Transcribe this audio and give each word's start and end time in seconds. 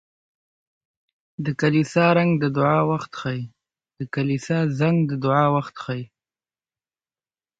•د 1.45 1.47
کلیسا 1.61 2.03
زنګ 4.77 5.09
د 5.11 5.13
دعا 5.25 5.47
وخت 5.59 5.73
ښيي. 5.81 6.03